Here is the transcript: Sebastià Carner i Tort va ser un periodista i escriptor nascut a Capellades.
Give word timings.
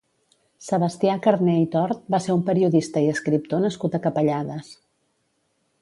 Sebastià 0.67 1.17
Carner 1.27 1.57
i 1.65 1.67
Tort 1.75 2.09
va 2.15 2.21
ser 2.27 2.35
un 2.37 2.41
periodista 2.49 3.05
i 3.05 3.13
escriptor 3.13 3.63
nascut 3.67 3.99
a 3.99 4.05
Capellades. 4.07 4.73